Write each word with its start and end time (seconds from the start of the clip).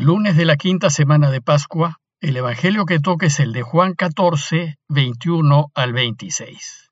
El 0.00 0.06
lunes 0.06 0.34
de 0.34 0.46
la 0.46 0.56
quinta 0.56 0.88
semana 0.88 1.30
de 1.30 1.42
Pascua, 1.42 2.00
el 2.22 2.34
Evangelio 2.34 2.86
que 2.86 3.00
toca 3.00 3.26
es 3.26 3.38
el 3.38 3.52
de 3.52 3.60
Juan 3.60 3.92
14, 3.92 4.78
21 4.88 5.72
al 5.74 5.92
26. 5.92 6.90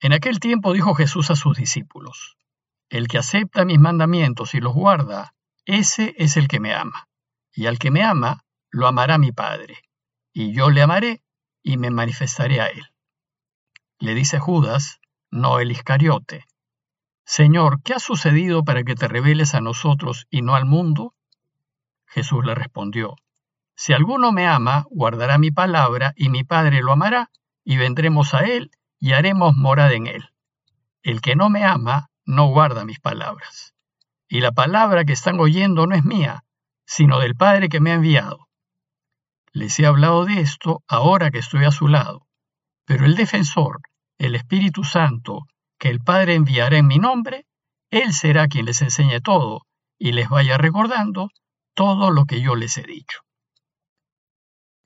En 0.00 0.14
aquel 0.14 0.40
tiempo 0.40 0.72
dijo 0.72 0.94
Jesús 0.94 1.30
a 1.30 1.36
sus 1.36 1.54
discípulos, 1.54 2.38
El 2.88 3.08
que 3.08 3.18
acepta 3.18 3.66
mis 3.66 3.78
mandamientos 3.78 4.54
y 4.54 4.60
los 4.60 4.72
guarda, 4.72 5.34
ese 5.66 6.14
es 6.16 6.38
el 6.38 6.48
que 6.48 6.60
me 6.60 6.72
ama. 6.72 7.08
Y 7.52 7.66
al 7.66 7.78
que 7.78 7.90
me 7.90 8.02
ama, 8.02 8.42
lo 8.70 8.86
amará 8.86 9.18
mi 9.18 9.30
Padre. 9.30 9.76
Y 10.32 10.54
yo 10.54 10.70
le 10.70 10.80
amaré 10.80 11.22
y 11.62 11.76
me 11.76 11.90
manifestaré 11.90 12.62
a 12.62 12.68
él. 12.68 12.86
Le 13.98 14.14
dice 14.14 14.38
Judas, 14.38 14.98
no 15.30 15.58
el 15.58 15.70
Iscariote, 15.70 16.46
Señor, 17.26 17.82
¿qué 17.82 17.92
ha 17.92 17.98
sucedido 17.98 18.64
para 18.64 18.82
que 18.82 18.94
te 18.94 19.08
reveles 19.08 19.54
a 19.54 19.60
nosotros 19.60 20.26
y 20.30 20.40
no 20.40 20.54
al 20.54 20.64
mundo? 20.64 21.14
Jesús 22.12 22.44
le 22.44 22.54
respondió, 22.54 23.16
Si 23.74 23.94
alguno 23.94 24.32
me 24.32 24.46
ama, 24.46 24.84
guardará 24.90 25.38
mi 25.38 25.50
palabra, 25.50 26.12
y 26.14 26.28
mi 26.28 26.44
Padre 26.44 26.82
lo 26.82 26.92
amará, 26.92 27.30
y 27.64 27.78
vendremos 27.78 28.34
a 28.34 28.40
él, 28.40 28.70
y 29.00 29.12
haremos 29.14 29.56
morada 29.56 29.94
en 29.94 30.06
él. 30.06 30.28
El 31.02 31.22
que 31.22 31.36
no 31.36 31.48
me 31.48 31.64
ama, 31.64 32.10
no 32.26 32.48
guarda 32.48 32.84
mis 32.84 33.00
palabras. 33.00 33.74
Y 34.28 34.40
la 34.40 34.52
palabra 34.52 35.04
que 35.06 35.14
están 35.14 35.40
oyendo 35.40 35.86
no 35.86 35.94
es 35.94 36.04
mía, 36.04 36.44
sino 36.84 37.18
del 37.18 37.34
Padre 37.34 37.70
que 37.70 37.80
me 37.80 37.92
ha 37.92 37.94
enviado. 37.94 38.46
Les 39.52 39.78
he 39.78 39.86
hablado 39.86 40.26
de 40.26 40.40
esto 40.40 40.82
ahora 40.86 41.30
que 41.30 41.38
estoy 41.38 41.64
a 41.64 41.70
su 41.70 41.88
lado, 41.88 42.26
pero 42.84 43.06
el 43.06 43.16
defensor, 43.16 43.80
el 44.18 44.34
Espíritu 44.34 44.84
Santo, 44.84 45.46
que 45.78 45.88
el 45.88 46.00
Padre 46.00 46.34
enviará 46.34 46.76
en 46.76 46.86
mi 46.86 46.98
nombre, 46.98 47.46
Él 47.90 48.12
será 48.12 48.48
quien 48.48 48.66
les 48.66 48.82
enseñe 48.82 49.20
todo 49.20 49.66
y 49.98 50.12
les 50.12 50.28
vaya 50.28 50.58
recordando 50.58 51.30
todo 51.74 52.10
lo 52.10 52.24
que 52.24 52.40
yo 52.40 52.54
les 52.54 52.76
he 52.78 52.82
dicho. 52.82 53.20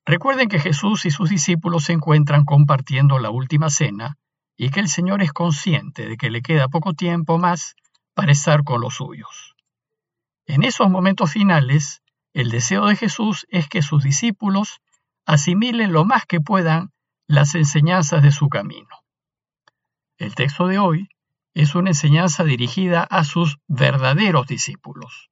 Recuerden 0.04 0.48
que 0.48 0.60
Jesús 0.60 1.04
y 1.04 1.10
sus 1.10 1.30
discípulos 1.30 1.84
se 1.84 1.92
encuentran 1.92 2.44
compartiendo 2.44 3.18
la 3.18 3.30
última 3.30 3.70
cena 3.70 4.16
y 4.56 4.70
que 4.70 4.80
el 4.80 4.88
Señor 4.88 5.22
es 5.22 5.32
consciente 5.32 6.06
de 6.08 6.16
que 6.16 6.30
le 6.30 6.42
queda 6.42 6.68
poco 6.68 6.94
tiempo 6.94 7.38
más 7.38 7.74
para 8.14 8.32
estar 8.32 8.62
con 8.62 8.80
los 8.80 8.94
suyos. 8.94 9.54
En 10.46 10.62
esos 10.62 10.88
momentos 10.88 11.32
finales, 11.32 12.02
el 12.32 12.50
deseo 12.50 12.86
de 12.86 12.96
Jesús 12.96 13.46
es 13.50 13.68
que 13.68 13.82
sus 13.82 14.04
discípulos 14.04 14.80
asimilen 15.26 15.92
lo 15.92 16.04
más 16.04 16.24
que 16.24 16.40
puedan 16.40 16.92
las 17.26 17.54
enseñanzas 17.56 18.22
de 18.22 18.30
su 18.30 18.48
camino. 18.48 19.02
El 20.18 20.34
texto 20.36 20.68
de 20.68 20.78
hoy 20.78 21.08
es 21.52 21.74
una 21.74 21.90
enseñanza 21.90 22.44
dirigida 22.44 23.02
a 23.02 23.24
sus 23.24 23.58
verdaderos 23.66 24.46
discípulos, 24.46 25.30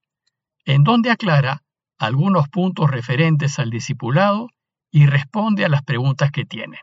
en 0.65 0.84
donde 0.84 1.11
aclara 1.11 1.62
algunos 1.98 2.48
puntos 2.48 2.91
referentes 2.91 3.59
al 3.59 3.70
discipulado 3.70 4.48
y 4.91 5.06
responde 5.06 5.65
a 5.65 5.69
las 5.69 5.83
preguntas 5.83 6.31
que 6.31 6.45
tienen. 6.45 6.81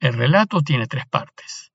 El 0.00 0.14
relato 0.14 0.60
tiene 0.62 0.86
tres 0.86 1.06
partes. 1.06 1.72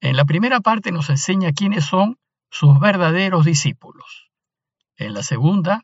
En 0.00 0.16
la 0.16 0.24
primera 0.24 0.60
parte 0.60 0.92
nos 0.92 1.10
enseña 1.10 1.52
quiénes 1.52 1.84
son 1.84 2.18
sus 2.50 2.78
verdaderos 2.78 3.44
discípulos. 3.44 4.30
En 4.96 5.14
la 5.14 5.22
segunda 5.22 5.82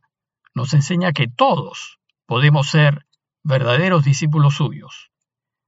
nos 0.55 0.75
enseña 0.75 1.12
que 1.12 1.29
todos 1.29 1.99
podemos 2.27 2.69
ser 2.69 3.07
verdaderos 3.43 4.05
discípulos 4.05 4.55
suyos. 4.57 5.11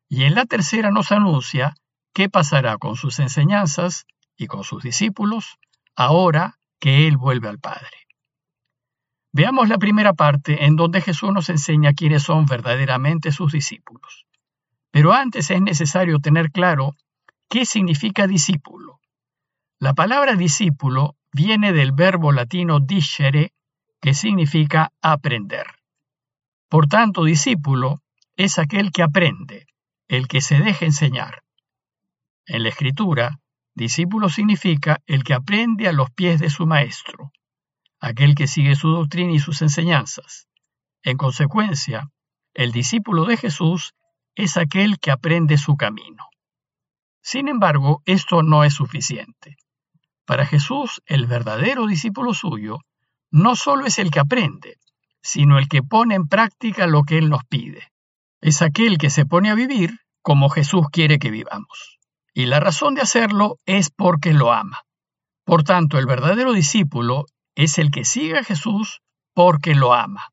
Y 0.08 0.24
en 0.24 0.34
la 0.34 0.44
tercera 0.44 0.90
nos 0.90 1.12
anuncia 1.12 1.74
qué 2.12 2.28
pasará 2.28 2.78
con 2.78 2.96
sus 2.96 3.18
enseñanzas 3.18 4.06
y 4.36 4.46
con 4.46 4.64
sus 4.64 4.82
discípulos 4.82 5.58
ahora 5.96 6.58
que 6.78 7.06
Él 7.06 7.16
vuelve 7.16 7.48
al 7.48 7.58
Padre. 7.58 8.01
Veamos 9.34 9.70
la 9.70 9.78
primera 9.78 10.12
parte 10.12 10.66
en 10.66 10.76
donde 10.76 11.00
Jesús 11.00 11.32
nos 11.32 11.48
enseña 11.48 11.94
quiénes 11.94 12.22
son 12.22 12.44
verdaderamente 12.44 13.32
sus 13.32 13.50
discípulos. 13.50 14.26
Pero 14.90 15.14
antes 15.14 15.50
es 15.50 15.62
necesario 15.62 16.18
tener 16.18 16.50
claro 16.50 16.94
qué 17.48 17.64
significa 17.64 18.26
discípulo. 18.26 19.00
La 19.78 19.94
palabra 19.94 20.36
discípulo 20.36 21.16
viene 21.32 21.72
del 21.72 21.92
verbo 21.92 22.30
latino 22.30 22.78
discere, 22.78 23.52
que 24.02 24.12
significa 24.12 24.92
aprender. 25.00 25.66
Por 26.68 26.86
tanto, 26.86 27.24
discípulo 27.24 28.02
es 28.36 28.58
aquel 28.58 28.92
que 28.92 29.02
aprende, 29.02 29.66
el 30.08 30.28
que 30.28 30.42
se 30.42 30.58
deja 30.58 30.84
enseñar. 30.84 31.42
En 32.44 32.64
la 32.64 32.68
escritura, 32.68 33.38
discípulo 33.74 34.28
significa 34.28 35.00
el 35.06 35.24
que 35.24 35.32
aprende 35.32 35.88
a 35.88 35.92
los 35.92 36.10
pies 36.10 36.38
de 36.38 36.50
su 36.50 36.66
maestro, 36.66 37.32
aquel 38.02 38.34
que 38.34 38.46
sigue 38.46 38.74
su 38.74 38.88
doctrina 38.88 39.32
y 39.32 39.38
sus 39.38 39.62
enseñanzas. 39.62 40.46
En 41.02 41.16
consecuencia, 41.16 42.10
el 42.52 42.70
discípulo 42.70 43.24
de 43.24 43.38
Jesús 43.38 43.94
es 44.34 44.58
aquel 44.58 44.98
que 44.98 45.10
aprende 45.10 45.56
su 45.56 45.76
camino. 45.76 46.28
Sin 47.22 47.48
embargo, 47.48 48.02
esto 48.04 48.42
no 48.42 48.64
es 48.64 48.74
suficiente. 48.74 49.56
Para 50.26 50.44
Jesús, 50.44 51.00
el 51.06 51.26
verdadero 51.26 51.86
discípulo 51.86 52.34
suyo 52.34 52.78
no 53.30 53.56
solo 53.56 53.86
es 53.86 53.98
el 53.98 54.10
que 54.10 54.20
aprende, 54.20 54.76
sino 55.22 55.58
el 55.58 55.68
que 55.68 55.82
pone 55.82 56.14
en 56.14 56.28
práctica 56.28 56.86
lo 56.86 57.04
que 57.04 57.16
Él 57.16 57.30
nos 57.30 57.44
pide. 57.44 57.90
Es 58.42 58.60
aquel 58.60 58.98
que 58.98 59.08
se 59.08 59.24
pone 59.24 59.50
a 59.50 59.54
vivir 59.54 60.00
como 60.20 60.50
Jesús 60.50 60.86
quiere 60.92 61.18
que 61.18 61.30
vivamos 61.30 61.98
y 62.34 62.46
la 62.46 62.60
razón 62.60 62.94
de 62.94 63.02
hacerlo 63.02 63.58
es 63.66 63.90
porque 63.90 64.32
lo 64.32 64.52
ama. 64.52 64.82
Por 65.44 65.64
tanto, 65.64 65.98
el 65.98 66.06
verdadero 66.06 66.52
discípulo 66.52 67.26
es 67.54 67.78
el 67.78 67.90
que 67.90 68.04
sigue 68.04 68.38
a 68.38 68.44
Jesús 68.44 69.00
porque 69.34 69.74
lo 69.74 69.94
ama. 69.94 70.32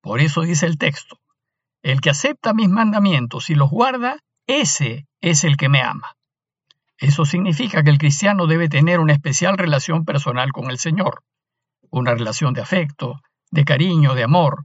Por 0.00 0.20
eso 0.20 0.42
dice 0.42 0.66
el 0.66 0.78
texto, 0.78 1.18
el 1.82 2.00
que 2.00 2.10
acepta 2.10 2.54
mis 2.54 2.68
mandamientos 2.68 3.50
y 3.50 3.54
los 3.54 3.70
guarda, 3.70 4.18
ese 4.46 5.06
es 5.20 5.44
el 5.44 5.56
que 5.56 5.68
me 5.68 5.82
ama. 5.82 6.16
Eso 6.98 7.24
significa 7.24 7.82
que 7.82 7.90
el 7.90 7.98
cristiano 7.98 8.46
debe 8.46 8.68
tener 8.68 9.00
una 9.00 9.12
especial 9.12 9.58
relación 9.58 10.04
personal 10.04 10.52
con 10.52 10.70
el 10.70 10.78
Señor, 10.78 11.22
una 11.90 12.14
relación 12.14 12.54
de 12.54 12.62
afecto, 12.62 13.20
de 13.50 13.64
cariño, 13.64 14.14
de 14.14 14.22
amor, 14.22 14.64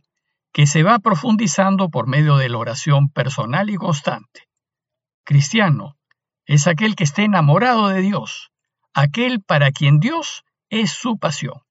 que 0.54 0.68
se 0.68 0.84
va 0.84 1.00
profundizando 1.00 1.90
por 1.90 2.08
medio 2.08 2.38
de 2.38 2.50
la 2.50 2.58
oración 2.58 3.10
personal 3.10 3.70
y 3.70 3.76
constante. 3.76 4.48
Cristiano, 5.24 5.98
es 6.46 6.68
aquel 6.68 6.96
que 6.96 7.04
esté 7.04 7.24
enamorado 7.24 7.90
de 7.90 8.02
Dios, 8.02 8.52
aquel 8.94 9.42
para 9.42 9.72
quien 9.72 10.00
Dios 10.00 10.44
es 10.70 10.92
su 10.92 11.18
pasión. 11.18 11.67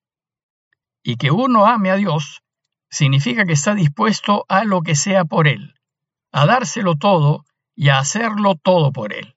Y 1.09 1.19
que 1.19 1.31
uno 1.31 1.67
ame 1.67 1.93
a 1.93 1.94
Dios 1.94 2.43
significa 2.91 3.44
que 3.44 3.53
está 3.53 3.77
dispuesto 3.77 4.44
a 4.49 4.65
lo 4.65 4.83
que 4.83 4.97
sea 4.97 5.25
por 5.25 5.47
Él, 5.47 5.77
a 6.33 6.47
dárselo 6.47 6.97
todo 6.97 7.44
y 7.77 7.91
a 7.91 8.00
hacerlo 8.00 8.56
todo 8.56 8.91
por 8.91 9.12
Él, 9.12 9.37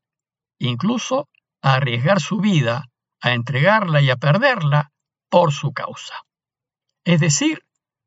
incluso 0.58 1.30
a 1.62 1.76
arriesgar 1.76 2.22
su 2.22 2.40
vida, 2.40 2.86
a 3.22 3.34
entregarla 3.34 4.02
y 4.02 4.10
a 4.10 4.16
perderla 4.16 4.90
por 5.30 5.54
su 5.54 5.72
causa. 5.72 6.16
Es 7.04 7.20
decir, 7.20 7.62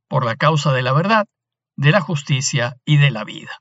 por 0.09 0.25
la 0.25 0.35
causa 0.35 0.73
de 0.73 0.83
la 0.83 0.93
verdad, 0.93 1.29
de 1.77 1.93
la 1.93 2.01
justicia 2.01 2.79
y 2.85 2.97
de 2.97 3.13
la 3.13 3.23
vida. 3.23 3.61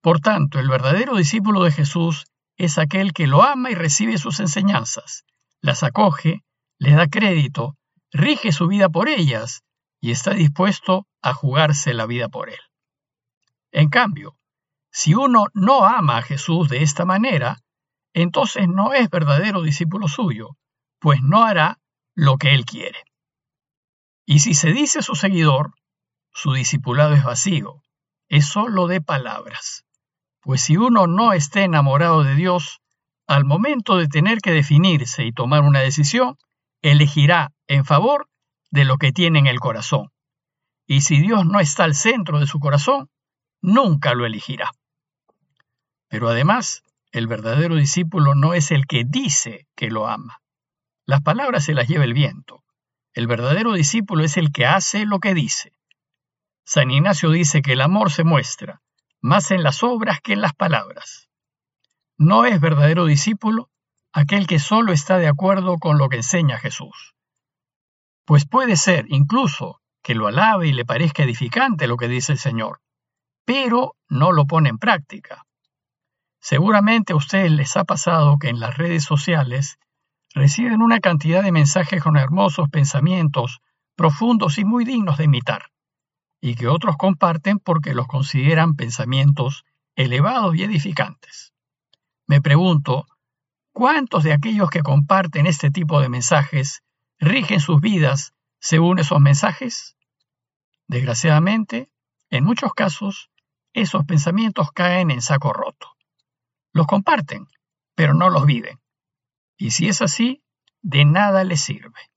Por 0.00 0.20
tanto, 0.20 0.58
el 0.58 0.70
verdadero 0.70 1.16
discípulo 1.16 1.64
de 1.64 1.70
Jesús 1.70 2.24
es 2.56 2.78
aquel 2.78 3.12
que 3.12 3.26
lo 3.26 3.42
ama 3.42 3.70
y 3.70 3.74
recibe 3.74 4.16
sus 4.16 4.40
enseñanzas, 4.40 5.26
las 5.60 5.82
acoge, 5.82 6.40
les 6.78 6.96
da 6.96 7.08
crédito, 7.08 7.76
rige 8.12 8.52
su 8.52 8.68
vida 8.68 8.88
por 8.88 9.08
ellas 9.08 9.64
y 10.00 10.10
está 10.10 10.32
dispuesto 10.34 11.06
a 11.22 11.32
jugarse 11.32 11.94
la 11.94 12.06
vida 12.06 12.28
por 12.28 12.50
él. 12.50 12.60
En 13.70 13.88
cambio, 13.88 14.36
si 14.90 15.14
uno 15.14 15.46
no 15.54 15.86
ama 15.86 16.18
a 16.18 16.22
Jesús 16.22 16.68
de 16.68 16.82
esta 16.82 17.04
manera, 17.04 17.62
entonces 18.12 18.68
no 18.68 18.92
es 18.92 19.08
verdadero 19.08 19.62
discípulo 19.62 20.08
suyo, 20.08 20.56
pues 20.98 21.22
no 21.22 21.42
hará 21.42 21.78
lo 22.14 22.36
que 22.36 22.54
él 22.54 22.66
quiere. 22.66 23.02
Y 24.26 24.40
si 24.40 24.54
se 24.54 24.72
dice 24.72 25.02
su 25.02 25.14
seguidor, 25.14 25.72
su 26.32 26.52
discipulado 26.52 27.14
es 27.14 27.24
vacío, 27.24 27.82
es 28.28 28.46
solo 28.46 28.86
de 28.86 29.00
palabras. 29.00 29.84
Pues 30.40 30.62
si 30.62 30.76
uno 30.76 31.06
no 31.06 31.32
está 31.32 31.62
enamorado 31.62 32.22
de 32.22 32.34
Dios, 32.34 32.80
al 33.26 33.44
momento 33.44 33.96
de 33.96 34.08
tener 34.08 34.40
que 34.40 34.52
definirse 34.52 35.24
y 35.24 35.32
tomar 35.32 35.62
una 35.62 35.80
decisión, 35.80 36.36
elegirá 36.82 37.52
en 37.66 37.84
favor 37.84 38.28
de 38.70 38.84
lo 38.84 38.98
que 38.98 39.12
tiene 39.12 39.38
en 39.38 39.46
el 39.46 39.60
corazón. 39.60 40.10
Y 40.86 41.02
si 41.02 41.20
Dios 41.20 41.46
no 41.46 41.60
está 41.60 41.84
al 41.84 41.94
centro 41.94 42.40
de 42.40 42.46
su 42.46 42.58
corazón, 42.58 43.08
nunca 43.60 44.14
lo 44.14 44.26
elegirá. 44.26 44.70
Pero 46.08 46.28
además, 46.28 46.82
el 47.12 47.26
verdadero 47.26 47.76
discípulo 47.76 48.34
no 48.34 48.54
es 48.54 48.70
el 48.70 48.86
que 48.86 49.04
dice 49.06 49.66
que 49.74 49.90
lo 49.90 50.08
ama. 50.08 50.40
Las 51.06 51.22
palabras 51.22 51.64
se 51.64 51.74
las 51.74 51.88
lleva 51.88 52.04
el 52.04 52.14
viento. 52.14 52.62
El 53.14 53.26
verdadero 53.26 53.72
discípulo 53.72 54.24
es 54.24 54.36
el 54.36 54.52
que 54.52 54.66
hace 54.66 55.06
lo 55.06 55.20
que 55.20 55.34
dice. 55.34 55.72
San 56.64 56.90
Ignacio 56.90 57.30
dice 57.30 57.62
que 57.62 57.72
el 57.72 57.80
amor 57.80 58.10
se 58.10 58.24
muestra 58.24 58.80
más 59.20 59.50
en 59.52 59.62
las 59.62 59.82
obras 59.82 60.20
que 60.20 60.32
en 60.32 60.40
las 60.40 60.54
palabras. 60.54 61.28
No 62.18 62.44
es 62.44 62.60
verdadero 62.60 63.06
discípulo 63.06 63.70
aquel 64.12 64.46
que 64.46 64.58
solo 64.58 64.92
está 64.92 65.18
de 65.18 65.28
acuerdo 65.28 65.78
con 65.78 65.98
lo 65.98 66.08
que 66.08 66.16
enseña 66.16 66.58
Jesús. 66.58 67.14
Pues 68.24 68.46
puede 68.46 68.76
ser 68.76 69.06
incluso 69.08 69.80
que 70.02 70.14
lo 70.14 70.26
alabe 70.26 70.68
y 70.68 70.72
le 70.72 70.84
parezca 70.84 71.22
edificante 71.22 71.86
lo 71.86 71.96
que 71.96 72.08
dice 72.08 72.32
el 72.32 72.38
Señor, 72.38 72.80
pero 73.44 73.96
no 74.08 74.32
lo 74.32 74.46
pone 74.46 74.68
en 74.68 74.78
práctica. 74.78 75.44
Seguramente 76.40 77.12
a 77.12 77.16
ustedes 77.16 77.52
les 77.52 77.76
ha 77.76 77.84
pasado 77.84 78.38
que 78.38 78.48
en 78.48 78.60
las 78.60 78.76
redes 78.76 79.04
sociales 79.04 79.78
reciben 80.34 80.82
una 80.82 81.00
cantidad 81.00 81.42
de 81.42 81.52
mensajes 81.52 82.02
con 82.02 82.16
hermosos 82.16 82.68
pensamientos 82.68 83.60
profundos 83.96 84.58
y 84.58 84.64
muy 84.64 84.84
dignos 84.84 85.18
de 85.18 85.24
imitar, 85.24 85.66
y 86.40 86.54
que 86.54 86.68
otros 86.68 86.96
comparten 86.96 87.58
porque 87.58 87.94
los 87.94 88.06
consideran 88.06 88.74
pensamientos 88.74 89.64
elevados 89.94 90.56
y 90.56 90.64
edificantes. 90.64 91.52
Me 92.26 92.40
pregunto, 92.40 93.06
¿cuántos 93.72 94.22
de 94.22 94.32
aquellos 94.32 94.70
que 94.70 94.82
comparten 94.82 95.46
este 95.46 95.70
tipo 95.70 96.00
de 96.00 96.08
mensajes 96.08 96.82
rigen 97.18 97.60
sus 97.60 97.80
vidas 97.80 98.34
según 98.60 98.98
esos 98.98 99.20
mensajes? 99.20 99.96
Desgraciadamente, 100.86 101.90
en 102.30 102.44
muchos 102.44 102.72
casos, 102.74 103.30
esos 103.72 104.04
pensamientos 104.04 104.70
caen 104.72 105.10
en 105.10 105.22
saco 105.22 105.52
roto. 105.52 105.96
Los 106.72 106.86
comparten, 106.86 107.48
pero 107.94 108.14
no 108.14 108.30
los 108.30 108.46
viven. 108.46 108.78
Y 109.56 109.70
si 109.70 109.88
es 109.88 110.02
así, 110.02 110.42
de 110.82 111.04
nada 111.04 111.44
les 111.44 111.60
sirve. 111.60 112.10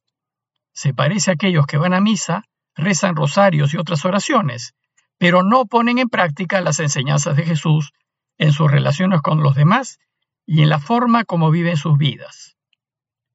Se 0.73 0.93
parece 0.93 1.31
a 1.31 1.33
aquellos 1.35 1.65
que 1.67 1.77
van 1.77 1.93
a 1.93 2.01
misa, 2.01 2.43
rezan 2.75 3.15
rosarios 3.15 3.73
y 3.73 3.77
otras 3.77 4.03
oraciones, 4.03 4.75
pero 5.17 5.43
no 5.43 5.65
ponen 5.65 5.97
en 5.97 6.09
práctica 6.09 6.59
las 6.61 6.79
enseñanzas 6.79 7.37
de 7.37 7.43
Jesús 7.43 7.93
en 8.37 8.51
sus 8.51 8.69
relaciones 8.69 9.21
con 9.21 9.41
los 9.41 9.55
demás 9.55 9.99
y 10.45 10.61
en 10.61 10.69
la 10.69 10.79
forma 10.79 11.25
como 11.25 11.51
viven 11.51 11.77
sus 11.77 11.97
vidas. 11.97 12.57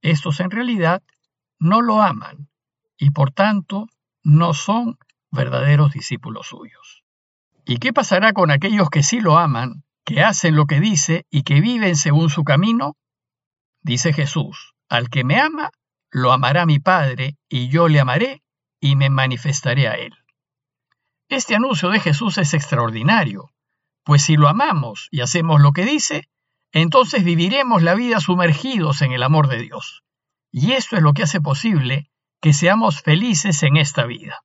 Estos 0.02 0.40
en 0.40 0.50
realidad 0.50 1.02
no 1.58 1.82
lo 1.82 2.02
aman 2.02 2.48
y 2.96 3.10
por 3.10 3.32
tanto 3.32 3.86
no 4.22 4.54
son 4.54 4.98
verdaderos 5.30 5.92
discípulos 5.92 6.48
suyos. 6.48 7.04
¿Y 7.64 7.78
qué 7.78 7.92
pasará 7.92 8.32
con 8.32 8.50
aquellos 8.50 8.90
que 8.90 9.02
sí 9.02 9.20
lo 9.20 9.38
aman, 9.38 9.84
que 10.04 10.22
hacen 10.22 10.56
lo 10.56 10.66
que 10.66 10.80
dice 10.80 11.26
y 11.30 11.42
que 11.42 11.60
viven 11.60 11.96
según 11.96 12.30
su 12.30 12.44
camino? 12.44 12.96
Dice 13.82 14.12
Jesús, 14.12 14.74
al 14.88 15.08
que 15.08 15.24
me 15.24 15.40
ama, 15.40 15.70
lo 16.10 16.32
amará 16.32 16.66
mi 16.66 16.80
Padre, 16.80 17.36
y 17.48 17.68
yo 17.68 17.88
le 17.88 18.00
amaré 18.00 18.42
y 18.80 18.96
me 18.96 19.10
manifestaré 19.10 19.88
a 19.88 19.94
él. 19.94 20.14
Este 21.28 21.54
anuncio 21.54 21.90
de 21.90 22.00
Jesús 22.00 22.38
es 22.38 22.54
extraordinario, 22.54 23.52
pues 24.04 24.22
si 24.22 24.36
lo 24.36 24.48
amamos 24.48 25.08
y 25.12 25.20
hacemos 25.20 25.60
lo 25.60 25.72
que 25.72 25.84
dice, 25.84 26.28
entonces 26.72 27.24
viviremos 27.24 27.82
la 27.82 27.94
vida 27.94 28.20
sumergidos 28.20 29.02
en 29.02 29.12
el 29.12 29.22
amor 29.22 29.48
de 29.48 29.58
Dios. 29.58 30.02
Y 30.52 30.72
esto 30.72 30.96
es 30.96 31.02
lo 31.02 31.12
que 31.12 31.24
hace 31.24 31.40
posible 31.40 32.10
que 32.40 32.52
seamos 32.52 33.02
felices 33.02 33.62
en 33.62 33.76
esta 33.76 34.06
vida. 34.06 34.40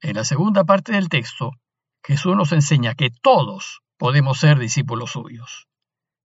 En 0.00 0.16
la 0.16 0.24
segunda 0.24 0.64
parte 0.64 0.92
del 0.92 1.08
texto, 1.08 1.52
Jesús 2.02 2.36
nos 2.36 2.52
enseña 2.52 2.94
que 2.94 3.10
todos 3.10 3.80
podemos 3.96 4.38
ser 4.38 4.58
discípulos 4.58 5.12
suyos. 5.12 5.66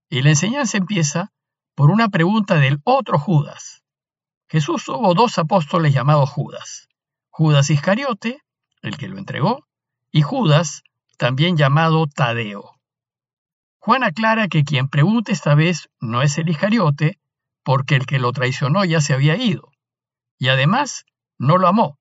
Y 0.08 0.22
la 0.22 0.30
enseñanza 0.30 0.76
empieza 0.76 1.32
por 1.74 1.90
una 1.90 2.08
pregunta 2.08 2.56
del 2.56 2.80
otro 2.84 3.18
Judas. 3.18 3.82
Jesús 4.48 4.84
tuvo 4.84 5.14
dos 5.14 5.38
apóstoles 5.38 5.94
llamados 5.94 6.28
Judas, 6.28 6.88
Judas 7.30 7.70
Iscariote, 7.70 8.42
el 8.82 8.98
que 8.98 9.08
lo 9.08 9.16
entregó, 9.16 9.66
y 10.10 10.20
Judas, 10.20 10.82
también 11.16 11.56
llamado 11.56 12.06
Tadeo. 12.06 12.74
Juan 13.84 14.04
aclara 14.04 14.46
que 14.46 14.62
quien 14.62 14.86
pregunta 14.86 15.32
esta 15.32 15.56
vez 15.56 15.90
no 16.00 16.22
es 16.22 16.38
el 16.38 16.48
Iscariote, 16.48 17.18
porque 17.64 17.96
el 17.96 18.06
que 18.06 18.20
lo 18.20 18.30
traicionó 18.30 18.84
ya 18.84 19.00
se 19.00 19.12
había 19.12 19.34
ido, 19.36 19.72
y 20.38 20.50
además 20.50 21.04
no 21.36 21.58
lo 21.58 21.66
amó, 21.66 21.98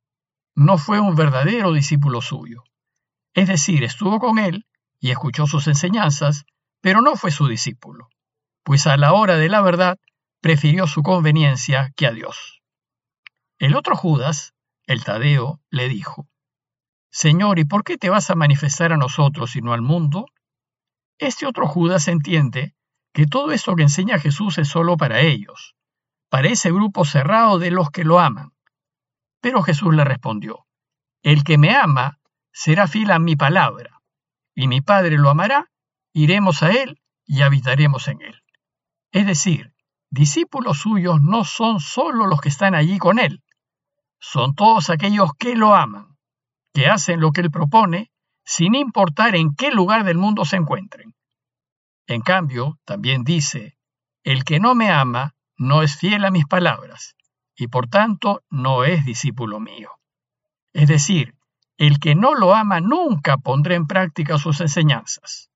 no 0.53 0.77
fue 0.77 0.99
un 0.99 1.15
verdadero 1.15 1.73
discípulo 1.73 2.21
suyo. 2.21 2.61
Es 3.33 3.47
decir, 3.47 3.83
estuvo 3.83 4.19
con 4.19 4.37
él 4.37 4.67
y 4.99 5.09
escuchó 5.09 5.47
sus 5.47 5.65
enseñanzas, 5.65 6.45
pero 6.81 7.01
no 7.01 7.15
fue 7.15 7.31
su 7.31 7.47
discípulo, 7.47 8.09
pues 8.61 8.85
a 8.85 8.95
la 8.95 9.13
hora 9.13 9.37
de 9.37 9.49
la 9.49 9.61
verdad 9.61 9.97
prefirió 10.39 10.85
su 10.85 11.01
conveniencia 11.01 11.91
que 11.95 12.05
a 12.05 12.11
Dios. 12.11 12.61
El 13.57 13.75
otro 13.75 13.95
Judas, 13.95 14.53
el 14.85 15.03
Tadeo, 15.03 15.59
le 15.71 15.89
dijo, 15.89 16.27
Señor, 17.09 17.57
¿y 17.57 17.65
por 17.65 17.83
qué 17.83 17.97
te 17.97 18.11
vas 18.11 18.29
a 18.29 18.35
manifestar 18.35 18.93
a 18.93 18.97
nosotros 18.97 19.55
y 19.55 19.61
no 19.61 19.73
al 19.73 19.81
mundo? 19.81 20.27
Este 21.21 21.45
otro 21.45 21.67
Judas 21.67 22.07
entiende 22.07 22.73
que 23.13 23.27
todo 23.27 23.51
esto 23.51 23.75
que 23.75 23.83
enseña 23.83 24.17
Jesús 24.17 24.57
es 24.57 24.67
solo 24.67 24.97
para 24.97 25.19
ellos, 25.19 25.75
para 26.29 26.47
ese 26.47 26.71
grupo 26.71 27.05
cerrado 27.05 27.59
de 27.59 27.69
los 27.69 27.91
que 27.91 28.03
lo 28.03 28.19
aman. 28.19 28.53
Pero 29.39 29.61
Jesús 29.61 29.93
le 29.93 30.03
respondió, 30.03 30.65
El 31.21 31.43
que 31.43 31.59
me 31.59 31.75
ama 31.75 32.17
será 32.51 32.87
fiel 32.87 33.11
a 33.11 33.19
mi 33.19 33.35
palabra, 33.35 34.01
y 34.55 34.67
mi 34.67 34.81
Padre 34.81 35.19
lo 35.19 35.29
amará, 35.29 35.69
iremos 36.11 36.63
a 36.63 36.71
él 36.71 36.99
y 37.27 37.43
habitaremos 37.43 38.07
en 38.07 38.23
él. 38.23 38.41
Es 39.11 39.27
decir, 39.27 39.75
discípulos 40.09 40.79
suyos 40.79 41.21
no 41.21 41.43
son 41.45 41.81
solo 41.81 42.25
los 42.25 42.41
que 42.41 42.49
están 42.49 42.73
allí 42.73 42.97
con 42.97 43.19
él, 43.19 43.43
son 44.19 44.55
todos 44.55 44.89
aquellos 44.89 45.29
que 45.37 45.55
lo 45.55 45.75
aman 45.75 46.17
que 46.73 46.87
hacen 46.87 47.19
lo 47.19 47.31
que 47.31 47.41
él 47.41 47.51
propone 47.51 48.10
sin 48.53 48.75
importar 48.75 49.33
en 49.37 49.55
qué 49.55 49.71
lugar 49.71 50.03
del 50.03 50.17
mundo 50.17 50.43
se 50.43 50.57
encuentren. 50.57 51.15
En 52.05 52.19
cambio, 52.19 52.77
también 52.83 53.23
dice, 53.23 53.77
el 54.25 54.43
que 54.43 54.59
no 54.59 54.75
me 54.75 54.91
ama 54.91 55.35
no 55.55 55.83
es 55.83 55.95
fiel 55.95 56.25
a 56.25 56.31
mis 56.31 56.45
palabras, 56.45 57.15
y 57.55 57.67
por 57.69 57.87
tanto 57.87 58.43
no 58.49 58.83
es 58.83 59.05
discípulo 59.05 59.61
mío. 59.61 59.91
Es 60.73 60.89
decir, 60.89 61.33
el 61.77 61.97
que 62.01 62.13
no 62.13 62.35
lo 62.35 62.53
ama 62.53 62.81
nunca 62.81 63.37
pondrá 63.37 63.75
en 63.75 63.87
práctica 63.87 64.37
sus 64.37 64.59
enseñanzas. 64.59 65.49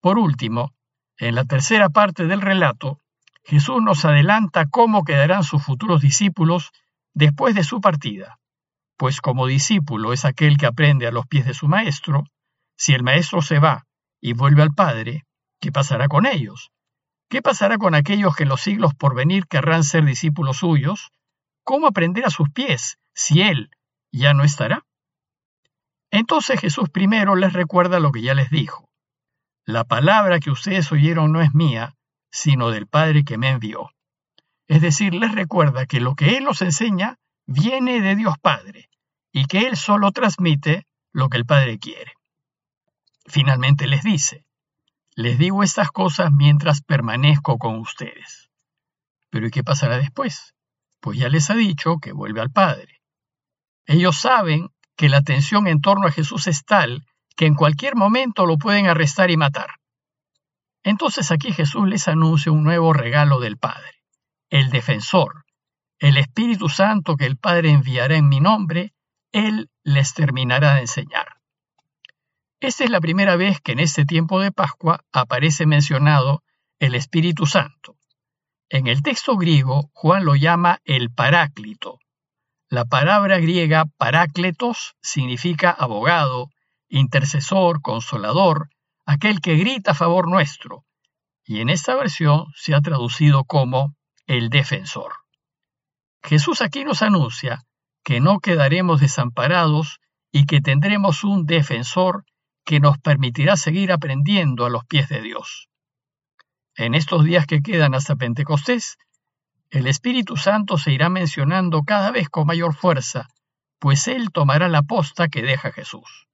Por 0.00 0.16
último, 0.16 0.76
en 1.18 1.34
la 1.34 1.44
tercera 1.44 1.88
parte 1.88 2.26
del 2.26 2.40
relato, 2.40 3.00
Jesús 3.42 3.82
nos 3.82 4.04
adelanta 4.04 4.66
cómo 4.70 5.02
quedarán 5.02 5.42
sus 5.42 5.60
futuros 5.64 6.02
discípulos 6.02 6.70
después 7.14 7.56
de 7.56 7.64
su 7.64 7.80
partida 7.80 8.38
pues 8.96 9.20
como 9.20 9.46
discípulo 9.46 10.12
es 10.12 10.24
aquel 10.24 10.56
que 10.56 10.66
aprende 10.66 11.06
a 11.06 11.10
los 11.10 11.26
pies 11.26 11.46
de 11.46 11.54
su 11.54 11.68
maestro, 11.68 12.24
si 12.76 12.94
el 12.94 13.02
maestro 13.02 13.42
se 13.42 13.58
va 13.58 13.86
y 14.20 14.32
vuelve 14.32 14.62
al 14.62 14.74
Padre, 14.74 15.24
¿qué 15.60 15.72
pasará 15.72 16.08
con 16.08 16.26
ellos? 16.26 16.70
¿Qué 17.28 17.42
pasará 17.42 17.78
con 17.78 17.94
aquellos 17.94 18.36
que 18.36 18.44
en 18.44 18.50
los 18.50 18.60
siglos 18.60 18.94
por 18.94 19.14
venir 19.14 19.46
querrán 19.46 19.84
ser 19.84 20.04
discípulos 20.04 20.58
suyos? 20.58 21.10
¿Cómo 21.64 21.88
aprender 21.88 22.24
a 22.24 22.30
sus 22.30 22.50
pies 22.50 22.98
si 23.14 23.42
Él 23.42 23.70
ya 24.12 24.32
no 24.32 24.44
estará? 24.44 24.84
Entonces 26.10 26.60
Jesús 26.60 26.88
primero 26.88 27.34
les 27.34 27.52
recuerda 27.52 27.98
lo 27.98 28.12
que 28.12 28.22
ya 28.22 28.34
les 28.34 28.50
dijo. 28.50 28.88
La 29.64 29.84
palabra 29.84 30.38
que 30.38 30.50
ustedes 30.50 30.90
oyeron 30.92 31.32
no 31.32 31.42
es 31.42 31.52
mía, 31.52 31.94
sino 32.30 32.70
del 32.70 32.86
Padre 32.86 33.24
que 33.24 33.36
me 33.36 33.50
envió. 33.50 33.90
Es 34.68 34.80
decir, 34.80 35.14
les 35.14 35.34
recuerda 35.34 35.86
que 35.86 36.00
lo 36.00 36.14
que 36.14 36.36
Él 36.36 36.44
nos 36.44 36.62
enseña 36.62 37.18
viene 37.46 38.00
de 38.00 38.16
Dios 38.16 38.34
Padre 38.40 38.88
y 39.32 39.46
que 39.46 39.60
Él 39.60 39.76
solo 39.76 40.12
transmite 40.12 40.86
lo 41.12 41.28
que 41.28 41.38
el 41.38 41.46
Padre 41.46 41.78
quiere. 41.78 42.12
Finalmente 43.26 43.86
les 43.86 44.02
dice, 44.02 44.44
les 45.14 45.38
digo 45.38 45.62
estas 45.62 45.90
cosas 45.90 46.30
mientras 46.30 46.82
permanezco 46.82 47.56
con 47.58 47.78
ustedes. 47.78 48.50
Pero 49.30 49.46
¿y 49.46 49.50
qué 49.50 49.64
pasará 49.64 49.96
después? 49.96 50.54
Pues 51.00 51.18
ya 51.18 51.28
les 51.28 51.48
ha 51.50 51.54
dicho 51.54 51.96
que 51.98 52.12
vuelve 52.12 52.42
al 52.42 52.50
Padre. 52.50 53.00
Ellos 53.86 54.18
saben 54.18 54.68
que 54.96 55.08
la 55.08 55.22
tensión 55.22 55.68
en 55.68 55.80
torno 55.80 56.06
a 56.06 56.12
Jesús 56.12 56.46
es 56.48 56.64
tal 56.64 57.06
que 57.34 57.46
en 57.46 57.54
cualquier 57.54 57.96
momento 57.96 58.44
lo 58.44 58.58
pueden 58.58 58.88
arrestar 58.88 59.30
y 59.30 59.36
matar. 59.36 59.70
Entonces 60.82 61.30
aquí 61.30 61.52
Jesús 61.52 61.88
les 61.88 62.08
anuncia 62.08 62.52
un 62.52 62.62
nuevo 62.62 62.92
regalo 62.92 63.40
del 63.40 63.56
Padre, 63.56 64.02
el 64.50 64.70
defensor, 64.70 65.45
el 65.98 66.18
Espíritu 66.18 66.68
Santo 66.68 67.16
que 67.16 67.26
el 67.26 67.36
Padre 67.36 67.70
enviará 67.70 68.16
en 68.16 68.28
mi 68.28 68.40
nombre, 68.40 68.92
Él 69.32 69.70
les 69.82 70.14
terminará 70.14 70.74
de 70.74 70.82
enseñar. 70.82 71.26
Esta 72.60 72.84
es 72.84 72.90
la 72.90 73.00
primera 73.00 73.36
vez 73.36 73.60
que 73.60 73.72
en 73.72 73.80
este 73.80 74.04
tiempo 74.04 74.40
de 74.40 74.52
Pascua 74.52 75.04
aparece 75.12 75.66
mencionado 75.66 76.42
el 76.78 76.94
Espíritu 76.94 77.46
Santo. 77.46 77.96
En 78.68 78.86
el 78.86 79.02
texto 79.02 79.36
griego, 79.36 79.90
Juan 79.92 80.24
lo 80.24 80.34
llama 80.34 80.80
el 80.84 81.10
Paráclito. 81.10 81.98
La 82.68 82.84
palabra 82.84 83.38
griega 83.38 83.84
parácletos 83.96 84.96
significa 85.00 85.70
abogado, 85.70 86.50
intercesor, 86.88 87.80
consolador, 87.80 88.70
aquel 89.04 89.40
que 89.40 89.56
grita 89.56 89.92
a 89.92 89.94
favor 89.94 90.28
nuestro, 90.28 90.84
y 91.44 91.60
en 91.60 91.68
esta 91.68 91.94
versión 91.94 92.46
se 92.56 92.74
ha 92.74 92.80
traducido 92.80 93.44
como 93.44 93.94
el 94.26 94.50
defensor. 94.50 95.12
Jesús 96.26 96.60
aquí 96.60 96.84
nos 96.84 97.02
anuncia 97.02 97.64
que 98.02 98.20
no 98.20 98.40
quedaremos 98.40 99.00
desamparados 99.00 100.00
y 100.32 100.46
que 100.46 100.60
tendremos 100.60 101.22
un 101.22 101.46
defensor 101.46 102.24
que 102.64 102.80
nos 102.80 102.98
permitirá 102.98 103.56
seguir 103.56 103.92
aprendiendo 103.92 104.66
a 104.66 104.70
los 104.70 104.84
pies 104.84 105.08
de 105.08 105.22
Dios. 105.22 105.68
En 106.74 106.94
estos 106.94 107.24
días 107.24 107.46
que 107.46 107.62
quedan 107.62 107.94
hasta 107.94 108.16
Pentecostés, 108.16 108.98
el 109.70 109.86
Espíritu 109.86 110.36
Santo 110.36 110.78
se 110.78 110.92
irá 110.92 111.08
mencionando 111.08 111.82
cada 111.84 112.10
vez 112.10 112.28
con 112.28 112.48
mayor 112.48 112.74
fuerza, 112.74 113.28
pues 113.78 114.08
Él 114.08 114.32
tomará 114.32 114.68
la 114.68 114.82
posta 114.82 115.28
que 115.28 115.42
deja 115.42 115.70
Jesús. 115.70 116.26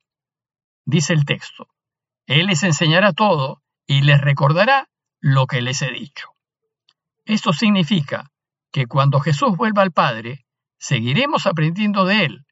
Dice 0.86 1.12
el 1.12 1.26
texto, 1.26 1.68
Él 2.26 2.46
les 2.46 2.62
enseñará 2.62 3.12
todo 3.12 3.62
y 3.86 4.00
les 4.00 4.22
recordará 4.22 4.88
lo 5.20 5.46
que 5.46 5.60
les 5.60 5.82
he 5.82 5.90
dicho. 5.90 6.30
Esto 7.26 7.52
significa 7.52 8.31
que 8.72 8.86
cuando 8.86 9.20
Jesús 9.20 9.56
vuelva 9.56 9.82
al 9.82 9.92
Padre, 9.92 10.44
seguiremos 10.78 11.46
aprendiendo 11.46 12.04
de 12.04 12.24
Él, 12.24 12.46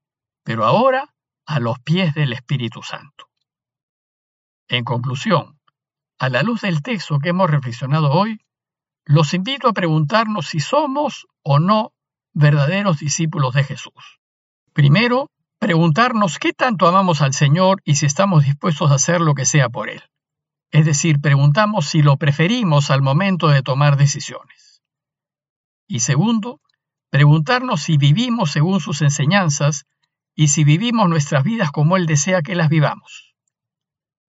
pero 0.44 0.64
ahora 0.64 1.12
a 1.46 1.58
los 1.58 1.80
pies 1.80 2.14
del 2.14 2.32
Espíritu 2.32 2.82
Santo. 2.82 3.26
En 4.68 4.84
conclusión, 4.84 5.58
a 6.18 6.28
la 6.28 6.42
luz 6.42 6.60
del 6.60 6.82
texto 6.82 7.18
que 7.18 7.30
hemos 7.30 7.50
reflexionado 7.50 8.12
hoy, 8.12 8.40
los 9.04 9.34
invito 9.34 9.68
a 9.68 9.72
preguntarnos 9.72 10.46
si 10.46 10.60
somos 10.60 11.26
o 11.42 11.58
no 11.58 11.92
verdaderos 12.32 12.98
discípulos 12.98 13.54
de 13.54 13.64
Jesús. 13.64 14.20
Primero, 14.72 15.28
preguntarnos 15.58 16.38
qué 16.38 16.52
tanto 16.52 16.86
amamos 16.86 17.22
al 17.22 17.32
Señor 17.32 17.80
y 17.84 17.96
si 17.96 18.06
estamos 18.06 18.44
dispuestos 18.44 18.90
a 18.90 18.94
hacer 18.94 19.20
lo 19.20 19.34
que 19.34 19.46
sea 19.46 19.68
por 19.70 19.90
Él. 19.90 20.02
Es 20.70 20.86
decir, 20.86 21.20
preguntamos 21.20 21.86
si 21.86 22.02
lo 22.02 22.16
preferimos 22.16 22.90
al 22.90 23.02
momento 23.02 23.48
de 23.48 23.62
tomar 23.62 23.96
decisiones. 23.96 24.59
Y 25.90 25.98
segundo, 25.98 26.60
preguntarnos 27.10 27.82
si 27.82 27.96
vivimos 27.96 28.52
según 28.52 28.78
sus 28.78 29.02
enseñanzas 29.02 29.86
y 30.36 30.46
si 30.46 30.62
vivimos 30.62 31.08
nuestras 31.08 31.42
vidas 31.42 31.72
como 31.72 31.96
Él 31.96 32.06
desea 32.06 32.42
que 32.42 32.54
las 32.54 32.68
vivamos. 32.68 33.34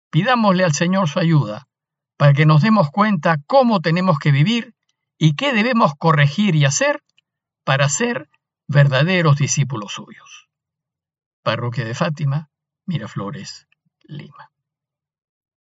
Pidámosle 0.09 0.63
al 0.63 0.73
Señor 0.73 1.09
su 1.09 1.19
ayuda 1.19 1.67
para 2.17 2.33
que 2.33 2.47
nos 2.47 2.63
demos 2.63 2.91
cuenta 2.91 3.39
cómo 3.49 3.81
tenemos 3.81 4.21
que 4.21 4.31
vivir 4.31 4.77
y 5.19 5.35
qué 5.35 5.53
debemos 5.53 5.95
corregir 5.99 6.55
y 6.55 6.65
hacer 6.65 7.03
para 7.65 7.89
ser 7.89 8.31
verdaderos 8.69 9.37
discípulos 9.37 9.95
suyos. 9.95 10.49
Parroquia 11.43 11.85
de 11.85 11.95
Fátima, 11.95 12.51
Miraflores, 12.87 13.67
Lima. 14.03 14.53